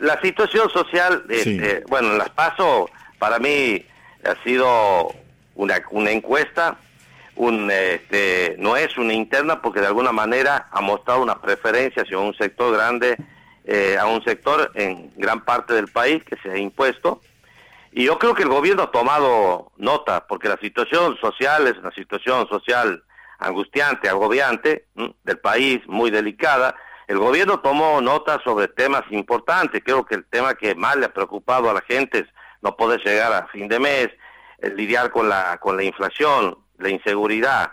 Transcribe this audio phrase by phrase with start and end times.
[0.00, 3.86] La situación social, este, bueno, en las PASO, para mí
[4.24, 5.14] ha sido
[5.54, 6.78] una, una encuesta,
[7.36, 12.18] un, este, no es una interna porque de alguna manera ha mostrado una preferencia hacia
[12.18, 13.16] un sector grande,
[13.64, 17.20] eh, a un sector en gran parte del país que se ha impuesto.
[17.92, 21.92] Y yo creo que el gobierno ha tomado nota, porque la situación social es una
[21.92, 23.04] situación social
[23.38, 24.86] angustiante, agobiante
[25.22, 26.74] del país, muy delicada,
[27.06, 29.82] el gobierno tomó nota sobre temas importantes.
[29.84, 32.26] Creo que el tema que más le ha preocupado a la gente es
[32.62, 34.08] no poder llegar a fin de mes,
[34.74, 37.70] lidiar con la, con la inflación, la inseguridad.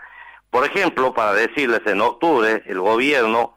[0.50, 3.56] Por ejemplo, para decirles, en octubre el gobierno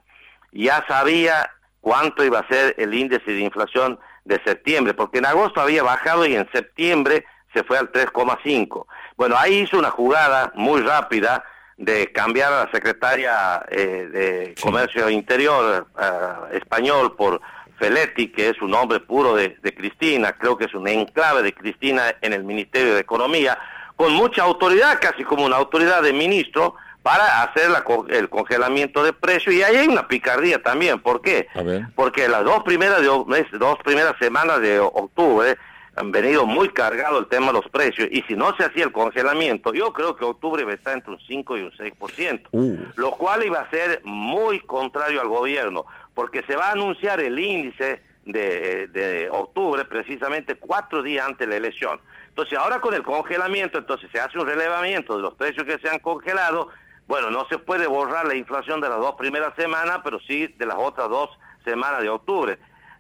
[0.54, 5.60] ya sabía cuánto iba a ser el índice de inflación de septiembre, porque en agosto
[5.60, 8.86] había bajado y en septiembre se fue al 3,5.
[9.18, 11.44] Bueno, ahí hizo una jugada muy rápida
[11.78, 17.42] de cambiar a la secretaria eh, de Comercio Interior eh, español por
[17.78, 22.16] Feletti, que es un hombre puro de, Cristina, creo que es un enclave de Cristina
[22.22, 23.58] en el Ministerio de Economía,
[23.98, 27.70] con mucha autoridad, casi como una autoridad de ministro, para hacer
[28.10, 29.54] el congelamiento de precios.
[29.54, 31.00] Y ahí hay una picardía también.
[31.00, 31.48] ¿Por qué?
[31.94, 35.56] Porque las dos primeras, de, dos primeras semanas de octubre
[35.96, 38.92] han venido muy cargado el tema de los precios y si no se hacía el
[38.92, 42.78] congelamiento, yo creo que octubre va a estar entre un 5 y un 6%, uh.
[42.98, 47.40] lo cual iba a ser muy contrario al gobierno, porque se va a anunciar el
[47.40, 52.00] índice de, de octubre precisamente cuatro días antes de la elección.
[52.28, 55.88] Entonces ahora con el congelamiento, entonces se hace un relevamiento de los precios que se
[55.88, 56.70] han congelado,
[57.08, 60.66] bueno, no se puede borrar la inflación de las dos primeras semanas, pero sí de
[60.66, 61.30] las otras dos
[61.64, 62.58] semanas de octubre.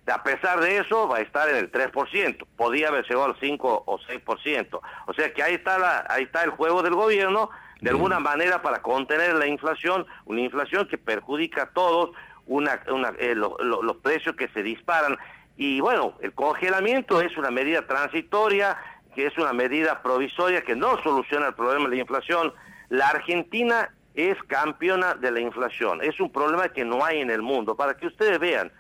[0.08, 2.45] A pesar de eso, va a estar en el 3%.
[2.56, 4.80] Podía haber llegado al 5 o 6%.
[5.08, 7.50] O sea que ahí está, la, ahí está el juego del gobierno,
[7.81, 12.11] de alguna manera para contener la inflación, una inflación que perjudica a todos,
[12.45, 12.80] una,
[13.17, 15.17] eh, los precios que se disparan.
[15.58, 18.78] Y bueno, el congelamiento es una medida transitoria,
[19.16, 22.53] que es una medida provisoria que no soluciona el problema de la inflación.
[22.89, 26.04] La Argentina es campeona de la inflación.
[26.04, 27.76] Es un problema que no hay en el mundo.
[27.76, 28.71] Para que ustedes vean,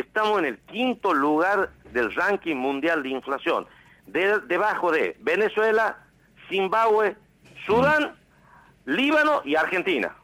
[0.00, 3.66] estamos en el quinto lugar del ranking mundial de inflación,
[4.06, 5.98] debajo de Venezuela,
[6.48, 7.16] Zimbabue,
[7.66, 8.14] Sudán,
[8.84, 10.14] Líbano y Argentina.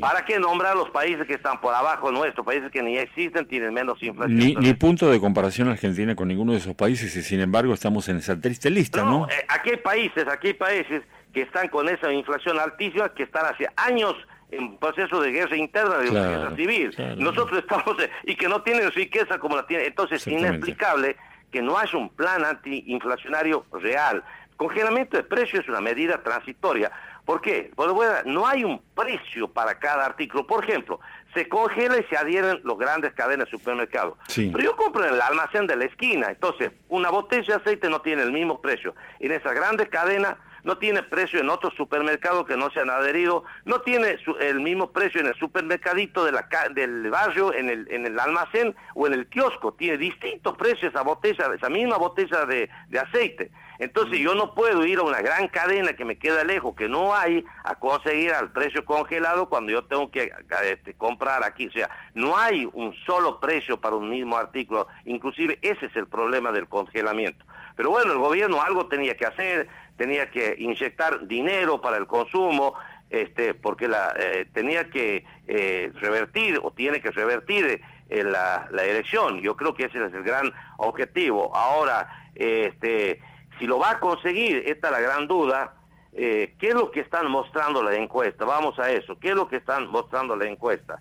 [0.00, 3.72] ¿Para qué nombrar los países que están por abajo nuestro, países que ni existen, tienen
[3.72, 4.36] menos inflación?
[4.36, 8.16] Ni, punto de comparación Argentina con ninguno de esos países y sin embargo estamos en
[8.16, 9.20] esa triste lista, ¿no?
[9.20, 9.28] ¿no?
[9.28, 13.46] Eh, aquí hay países, aquí hay países que están con esa inflación altísima, que están
[13.46, 14.16] hace años
[14.50, 16.94] en proceso de guerra interna, de guerra civil.
[17.18, 19.86] Nosotros estamos, y que no tienen riqueza como la tienen.
[19.86, 21.16] Entonces, es inexplicable
[21.50, 24.22] que no haya un plan antiinflacionario real.
[24.56, 26.90] Congelamiento de precios es una medida transitoria.
[27.24, 27.70] ¿Por qué?
[27.76, 30.46] Porque bueno, no hay un precio para cada artículo.
[30.46, 30.98] Por ejemplo,
[31.34, 34.16] se congela y se adhieren los grandes cadenas de supermercados.
[34.34, 36.28] Pero yo compro en el almacén de la esquina.
[36.30, 38.94] Entonces, una botella de aceite no tiene el mismo precio.
[39.20, 40.36] En esas grandes cadenas
[40.68, 44.92] no tiene precio en otros supermercados que no se han adherido, no tiene el mismo
[44.92, 49.14] precio en el supermercadito de la, del barrio, en el, en el almacén o en
[49.14, 52.68] el kiosco, tiene distintos precios esa botella, esa misma botella de,
[53.00, 53.50] aceite.
[53.78, 57.14] Entonces yo no puedo ir a una gran cadena que me queda lejos, que no
[57.14, 60.30] hay, a conseguir al precio congelado cuando yo tengo que
[60.64, 61.68] este, comprar aquí.
[61.68, 64.86] O sea, no hay un solo precio para un mismo artículo.
[65.06, 67.42] Inclusive ese es el problema del congelamiento.
[67.78, 72.74] Pero bueno, el gobierno algo tenía que hacer, tenía que inyectar dinero para el consumo,
[73.08, 77.80] este, porque la, eh, tenía que eh, revertir o tiene que revertir
[78.10, 79.40] eh, la, elección.
[79.42, 81.54] Yo creo que ese es el gran objetivo.
[81.54, 83.20] Ahora, este,
[83.60, 85.74] si lo va a conseguir, esta es la gran duda.
[86.12, 88.44] ¿Qué es lo que están mostrando la encuesta?
[88.44, 89.16] Vamos a eso.
[89.20, 90.98] ¿Qué es lo que están mostrando la encuesta?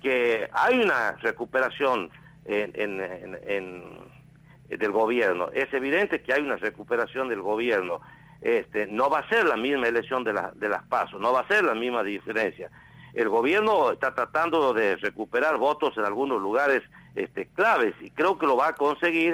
[0.00, 2.08] Que hay una recuperación
[2.46, 2.98] en,
[4.68, 5.50] del gobierno.
[5.52, 8.00] Es evidente que hay una recuperación del gobierno
[8.44, 11.48] este, no va a ser la misma elección de, de las pasos, no va a
[11.48, 12.70] ser la misma diferencia.
[13.14, 16.82] El gobierno está tratando de recuperar votos en algunos lugares
[17.14, 19.32] este, claves y creo que lo va a conseguir